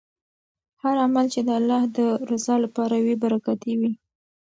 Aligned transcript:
هر 0.81 0.95
عمل 1.05 1.25
چې 1.33 1.41
د 1.47 1.49
الله 1.59 1.81
د 1.97 1.99
رضا 2.31 2.55
لپاره 2.65 2.95
وي 3.05 3.15
برکتي 3.23 3.73
وي. 3.79 3.91